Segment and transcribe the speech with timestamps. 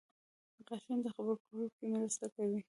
[0.67, 2.57] •غاښونه د خبرو کولو کې مرسته کوي.